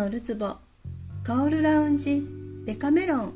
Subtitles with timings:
[0.00, 0.56] のるつぼ
[1.24, 2.26] 香るラウンジ。
[2.64, 3.34] デカメロン。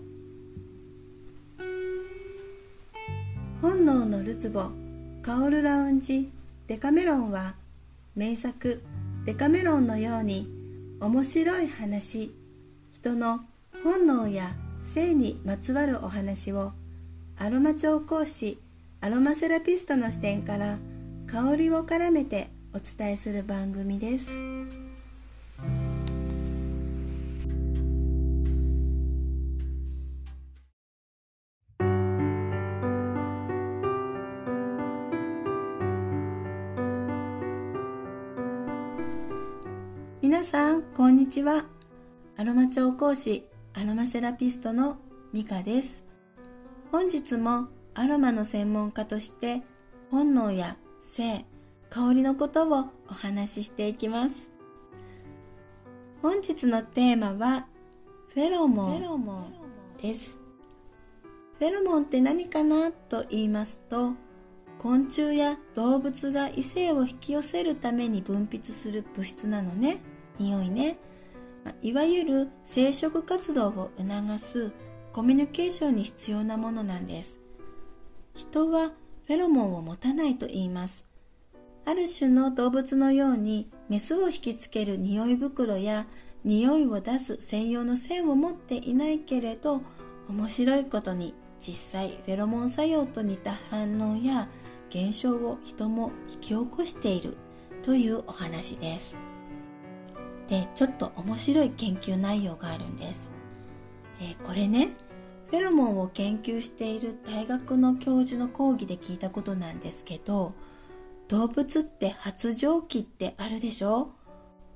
[3.60, 4.70] 本能のるつぼ
[5.20, 6.32] 香るラウンジ。
[6.66, 7.54] デカメロンは
[8.16, 8.82] 名作。
[9.26, 10.48] デカメロンのように
[11.00, 12.34] 面白い話。
[12.92, 13.40] 人の
[13.82, 16.72] 本能や性にまつわるお話を
[17.36, 18.58] アロマ調香師
[19.02, 20.78] アロマセラピストの視点から
[21.26, 24.53] 香りを絡めてお伝えする番組です。
[40.24, 41.66] 皆さんこんにちは。
[42.38, 43.44] アロマ調香師
[43.74, 44.96] アロマセラピストの
[45.34, 46.02] ミカです。
[46.90, 49.60] 本日もアロマの専門家として
[50.10, 51.44] 本能や性
[51.90, 54.50] 香りのことをお話ししていきます。
[56.22, 57.66] 本日のテーマは
[58.32, 59.52] フェロモン
[60.00, 60.38] です。
[61.58, 64.14] フェロモンって何かなと言いますと
[64.78, 69.98] 昆虫や動物が異性を引き寄せるために分泌する物質なのね。
[70.38, 70.98] 匂いね。
[71.82, 74.72] いわゆる生殖活動を促す
[75.12, 77.38] コミュニケーションに必要なものなんです。
[78.34, 78.92] 人は
[79.26, 81.06] フェロモンを持たないと言います。
[81.86, 86.06] ある種の動物のようにメスを引きつける匂い袋や
[86.42, 89.82] 匂いを出す専用の線を持っていないけれど
[90.28, 94.48] 面白いことに実際フェロモン作用と似た反応や
[94.90, 97.36] 現象を人も引き起こしている
[97.82, 99.16] というお話です。
[100.48, 103.30] でちょっと面白い研究内容があるんです、
[104.20, 104.90] えー、これね
[105.50, 110.52] フェロモンを研究している大学の教授の講義で聞いたことなんですけど
[111.28, 114.10] 動物って発情期ってあるでしょ？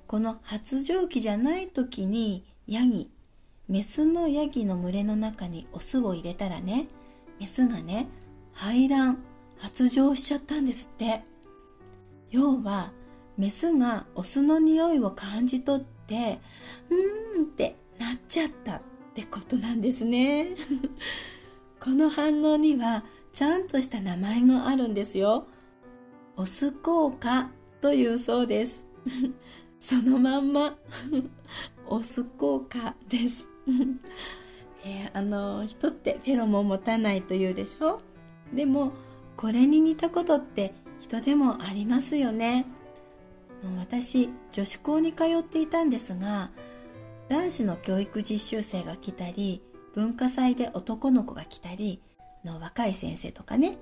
[0.07, 3.11] この発情期じゃない時にヤギ
[3.69, 6.89] メスのヤギの群れの中にオスを入れたらね
[7.39, 8.09] メスがね
[8.53, 9.19] 排卵
[9.59, 11.23] 発情しちゃったんですって。
[12.31, 12.93] 要は
[13.39, 16.41] メスがオスの匂いを感じ取って
[16.91, 18.81] うーんってなっちゃったっ
[19.15, 20.57] てことなんですね。
[21.81, 25.47] この反応にはちゃんとした名前があるんですよ。
[26.37, 27.51] オス効果
[27.81, 28.85] というそうです。
[29.79, 30.77] そのまんま。
[31.89, 33.49] オス効果です。
[34.85, 38.01] えー、あの人ってフェロモン持たないというでしょ？
[38.53, 38.93] でも
[39.37, 42.67] これに似たことって人でもありますよね。
[43.79, 46.51] 私女子校に通っていたんですが
[47.29, 49.63] 男子の教育実習生が来たり
[49.95, 52.01] 文化祭で男の子が来たり
[52.45, 53.79] の若い先生とかね。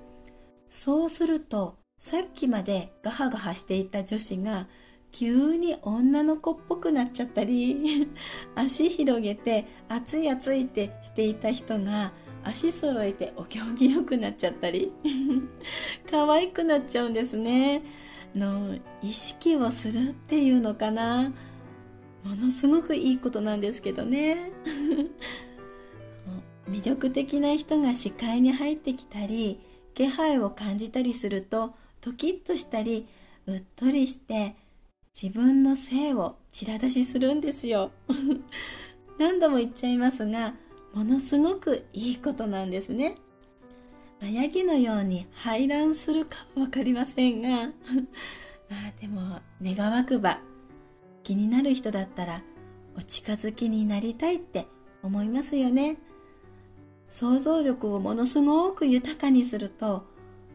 [0.69, 4.67] そうするとさっきまでガハガハしていた女子が
[5.11, 8.09] 急に女の子っぽくなっちゃったり
[8.55, 12.11] 足広げて熱い熱いってしていた人が
[12.43, 14.91] 足揃えてお行儀よくなっちゃったり
[16.09, 17.83] 可愛くなっちゃうんですね。
[18.35, 21.33] の意識をするっていうのかな？
[22.23, 24.51] ものすごくいいことなんですけどね。
[26.69, 29.61] 魅力的な人が視界に入ってきたり
[29.93, 33.07] 気配を感じたりするとドキッとしたり
[33.45, 34.57] うっとりして
[35.19, 37.91] 自分の性をち出しするんですよ。
[39.17, 40.53] 何度も言っちゃいますが
[40.93, 43.15] ものすごくいいことなんですね。
[44.25, 47.49] ヤギのように排卵するかは分かりませんが
[48.69, 50.41] まあでも願わくば
[51.23, 52.41] 気になる人だったら
[52.97, 54.65] お近づきになりたいって
[55.03, 55.97] 思いますよね。
[57.09, 60.05] 想像力をものすごく豊かにすると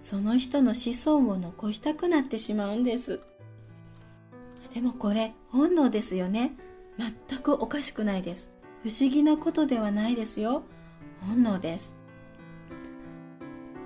[0.00, 3.20] その人の子孫を残したくなってしまうんです。
[4.74, 6.52] でもこれ本能ですよね。
[6.98, 8.50] 全くおかしくないです。
[8.82, 10.64] 不思議なことではないですよ。
[11.20, 12.01] 本能です。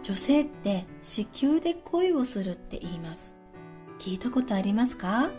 [0.06, 3.34] 女性って子宮で恋をするって言います。
[3.98, 5.32] 聞いたことありますか？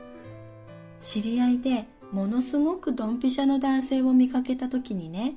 [1.00, 5.36] 知り合いでものすごくドンピシャの男性を見かけた時にね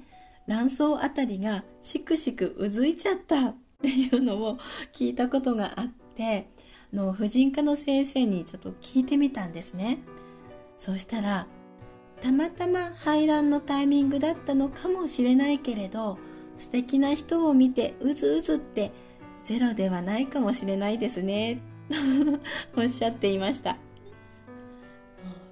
[0.49, 4.59] 卵巣あたりがしくしくうずいちゃったっていうのを
[4.93, 5.87] 聞いたことがあっ
[6.17, 6.49] て
[6.93, 9.99] の婦人科の先生にちょっと聞いてみたんですね。
[10.77, 11.47] そしたら
[12.21, 16.19] たまたま排卵のタイミングだったのかもしれないけれど
[16.57, 18.91] 素敵な人を見てうずうずって
[19.45, 21.61] ゼロではないかもしれないですね。
[22.77, 23.77] おっしゃっていました。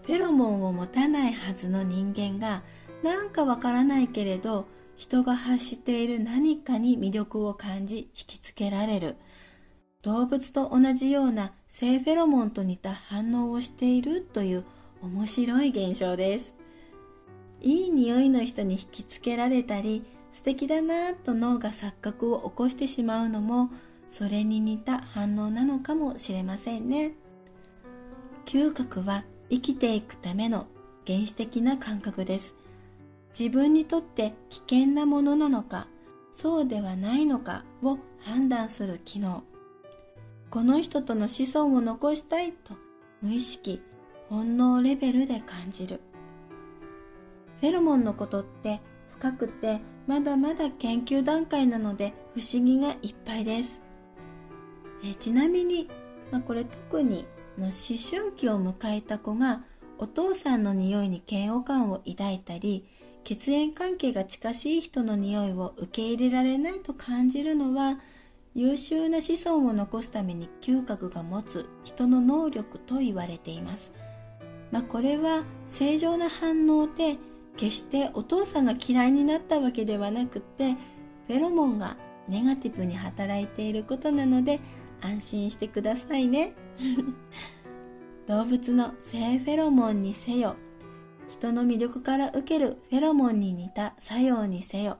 [0.02, 2.62] フェロモンを持たないはずの人間が
[3.02, 9.16] なんかわからないけれど人が発している何かに魅力を感じ引きつけられる。
[10.02, 14.64] 動物と同じような性フェロモンと似た反応をしているという
[15.02, 16.56] 面白い現象です。
[17.60, 23.70] いい匂いの人に引きつけられたり素敵だなと脳が錯覚を起こしてしまうのも
[24.08, 27.12] それに似た反応なのかもしれませんね。
[28.46, 30.66] 嗅覚は生きていくための
[31.06, 32.54] 原始的な感覚です。
[33.38, 35.86] 自分にとって危険なものなのか
[36.32, 39.42] そうではないのかを判断する機能。
[40.50, 42.74] この人との子孫を残したいと
[43.20, 43.82] 無意識
[44.28, 46.00] 本能レベルで感じる。
[47.60, 48.80] フェロモンのことって
[49.10, 53.82] 深くてまだまだ研究段階なので不思議がいっぱいです
[55.04, 55.88] えちなみに、
[56.32, 57.26] まあ、これ特に
[57.58, 57.72] の思
[58.10, 59.62] 春期を迎えた子が
[59.98, 62.88] お父さんの匂いに嫌悪感を抱いたり
[63.22, 68.00] 血縁関係が近しい人の匂いを受け入れられないと感じるのは
[68.54, 73.92] 優秀な子孫を残すために嗅覚が持つ人の能力と言われています。
[74.70, 77.18] まあ、これは正常な反応で
[77.58, 80.76] 決してお父さんが嫌いになったわけではなくて
[81.26, 81.96] フェロモンが
[82.28, 84.60] ネガティブに働いていることなので
[85.02, 86.54] 安心してくださいね。
[88.26, 90.56] 動物の性フェロモンにせよ
[91.28, 94.98] 人の魅力から受けるフェロモンに似た作用にせよ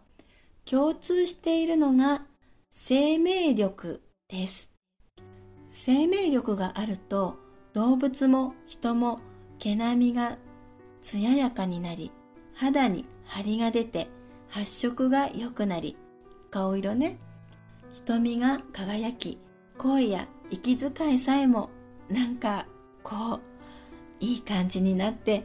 [0.64, 2.22] 共通しているのが
[2.70, 4.70] 生命力です。
[5.70, 7.38] 生命力があると
[7.72, 9.20] 動物も人も
[9.58, 10.38] 毛並みが
[11.02, 12.10] 艶やかになり
[12.58, 14.08] 肌に張りが出て
[14.48, 15.96] 発色が良くなり
[16.50, 17.18] 顔色ね
[17.92, 19.38] 瞳が輝き
[19.76, 21.70] 声や息遣いさえも
[22.10, 22.66] なんか
[23.02, 23.40] こう
[24.20, 25.44] いい感じになって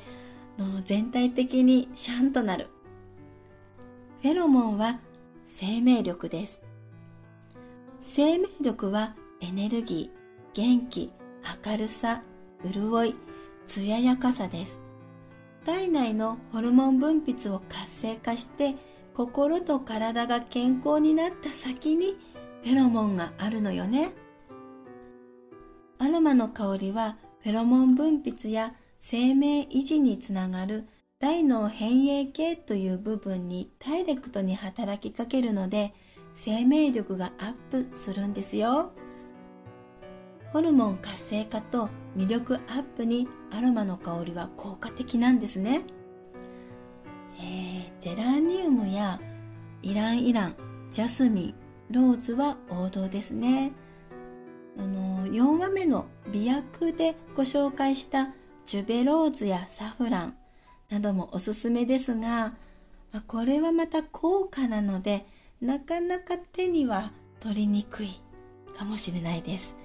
[0.57, 2.69] の全体的にシャンとなる。
[4.21, 4.99] フェロモンは
[5.45, 6.63] 生命力です。
[7.99, 11.11] 生命力はエネルギー元気
[11.65, 12.21] 明るさ
[12.63, 13.15] 潤い
[13.65, 14.82] 艶やかさです。
[15.65, 18.75] 体内のホルモン分泌を活性化して
[19.13, 22.17] 心と体が健康になった先に
[22.63, 24.11] フェロモンがあるのよね。
[25.99, 30.87] アロマの香りはフェロモン分泌や生命維持につながる
[31.19, 35.93] 大脳変影系という部分にダイレクトに働きかけるので
[36.33, 38.91] 生命力がアップするんですよ。
[40.53, 45.83] ホルモン活性化と魅力アップにアロマの香りは効果的なんですね、
[47.39, 49.19] えー、ゼラニウムや
[49.81, 50.55] イランイラン
[50.91, 51.55] ジャスミン
[51.89, 53.71] ローズは王道ですね。
[54.77, 58.29] あの4話目の美薬でご紹介した
[58.65, 60.37] ジュベローズやサフラン
[60.89, 62.53] などもおすすめですが
[63.27, 65.25] これはまた高価なので
[65.61, 68.21] なかなか手には取りにくい
[68.75, 69.75] かもしれないです、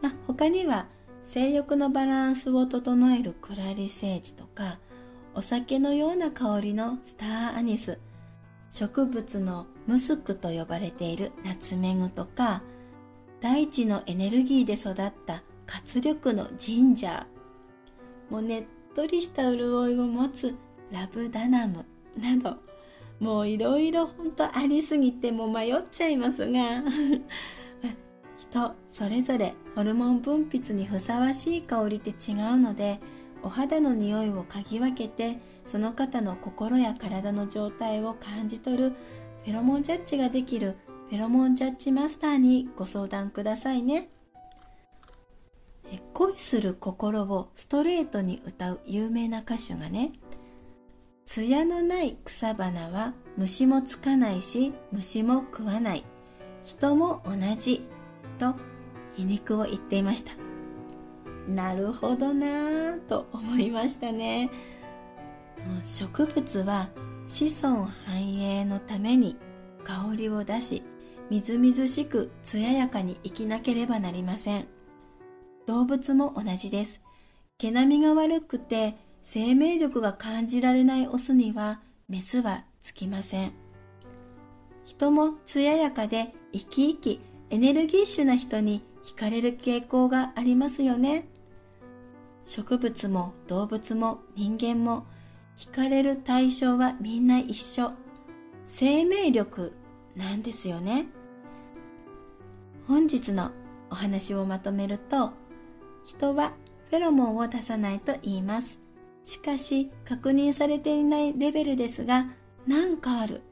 [0.00, 0.86] まあ、他には
[1.24, 4.78] 性欲のバランスを整えるクラリセージとか
[5.34, 7.98] お酒のような香りのスターアニス
[8.70, 12.62] 植物のムスクと呼ばれているナツメグとか
[13.40, 17.24] 大地のエネルギーで育った活力のジンジャー
[18.28, 20.54] もうねっとりした潤いを持つ
[20.90, 21.84] ラブダナム
[22.18, 22.58] など
[23.18, 26.82] もういろいろ本当ありすぎても迷っちゃいますが
[28.50, 32.98] 人それぞれホルモン分泌にふさわしい香りって違うので
[33.42, 40.76] お肌の匂いを嗅ぎ分けてその方の心や体の状態を感じ取るフェロモンジャッジができる
[41.08, 44.10] フェロモンジャッジマスターにご相談くださいね。
[46.12, 50.12] 恋する心をストレートに歌う有名な歌手がね
[51.24, 56.04] 艶のない草花は虫もつかないし虫も食わない。
[56.64, 57.89] 人も同じ。
[58.40, 58.56] と
[59.14, 60.32] 皮肉を言っていました
[61.46, 64.50] なるほどなぁと思いましたね
[65.82, 66.88] 植物は
[67.26, 69.36] 子孫繁栄のために
[69.84, 70.82] 香りを出し
[71.30, 74.66] みずみずしく艶やかに生きなければなりません。
[75.64, 77.00] 動物も同じです。
[77.56, 83.52] 毛並みが悪くて生命力が感じられないオスにはメスはつきません。
[84.84, 87.20] 人も艶やかで生き生き
[87.50, 91.28] エネルギッシュな人に惹かれる傾向がありますよね。
[92.44, 95.06] 植物も動物も人間も
[95.56, 97.92] 惹かれる対象はみんな一緒。
[98.64, 99.72] 生命力
[100.16, 101.06] なんですよね。
[102.86, 103.52] 本日の
[103.90, 105.30] お話をまとめると
[106.04, 106.54] 人は
[106.90, 108.80] フェロモンを出さないと言います
[109.22, 112.26] しかし確認されていないレベルですが
[112.66, 113.42] 何かある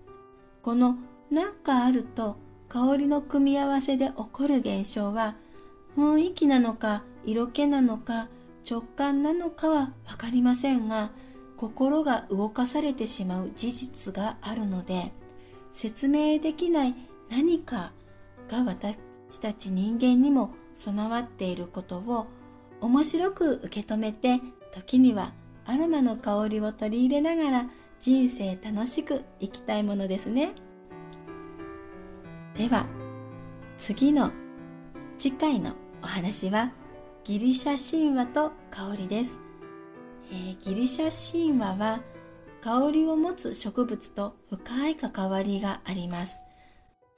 [0.61, 0.97] この
[1.31, 2.37] 何かあると
[2.68, 5.37] 香りの組み合わせで起こる現象は
[5.96, 8.28] 雰囲気なのか色気なのか
[8.68, 11.10] 直感なのかは分かりませんが
[11.56, 15.12] 心が動かされてしまう事実があるので
[15.72, 16.94] 説明できない
[17.30, 17.92] 何か
[18.48, 18.96] が私
[19.40, 22.26] たち人間にも備わっていることを
[22.80, 24.40] 面白く受け止めて
[24.72, 25.32] 時には
[25.64, 30.52] アロマの香りを取り入れながら人生楽しく生きたいものですね。
[32.58, 32.84] では
[33.78, 34.30] 次の
[35.16, 35.72] 次回の
[36.02, 36.72] お話は
[37.24, 39.38] ギリシャ神話と香りです、
[40.30, 42.00] えー、ギリシャ神話は
[42.60, 46.42] 香りを持つ植物と深い関わりがあります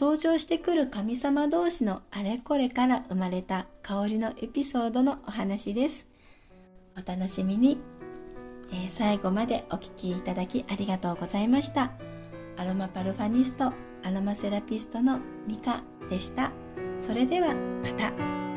[0.01, 6.07] 登場してくる神様同士のあれこれから生まれた香りのエピソードのお話です。
[6.97, 7.77] お楽しみに、
[8.73, 11.93] えー、最後までお聴きいただきありがとうございました。
[12.57, 16.53] アロマパルファニスト、アロマセラピストのミカでした。
[16.99, 18.50] それではまた。